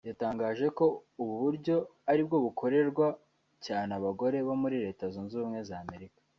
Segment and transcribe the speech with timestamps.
[0.09, 0.85] yatangaje ko
[1.21, 1.75] ubu buryo
[2.11, 3.07] aribwo bukorerwa
[3.65, 6.19] cyane abagore bo muri Leta Zunze Ubumwe za Amerika